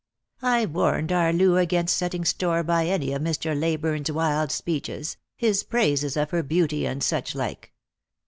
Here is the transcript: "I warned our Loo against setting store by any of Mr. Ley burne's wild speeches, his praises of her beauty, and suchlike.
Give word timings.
"I 0.41 0.65
warned 0.65 1.11
our 1.11 1.31
Loo 1.31 1.57
against 1.57 1.95
setting 1.95 2.25
store 2.25 2.63
by 2.63 2.87
any 2.87 3.13
of 3.13 3.21
Mr. 3.21 3.55
Ley 3.55 3.75
burne's 3.75 4.11
wild 4.11 4.51
speeches, 4.51 5.15
his 5.35 5.61
praises 5.61 6.17
of 6.17 6.31
her 6.31 6.41
beauty, 6.41 6.87
and 6.87 7.03
suchlike. 7.03 7.71